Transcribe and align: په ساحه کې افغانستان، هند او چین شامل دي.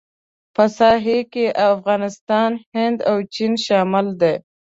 په 0.55 0.63
ساحه 0.77 1.17
کې 1.33 1.45
افغانستان، 1.73 2.51
هند 2.73 2.97
او 3.09 3.17
چین 3.33 3.53
شامل 3.65 4.07
دي. 4.21 4.35